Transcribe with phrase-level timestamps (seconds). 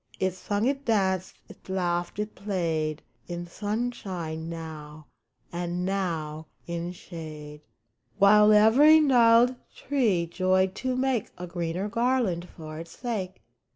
[0.19, 5.05] It sung, it danced, it laughed, it played, In sunshine now,
[5.51, 7.61] and now in shade;
[8.17, 13.43] 176 UNANSWERED While every gnarled tree joyed to make A greener garland for its sake.